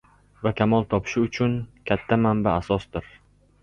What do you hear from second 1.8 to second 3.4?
katta manba-asosdir.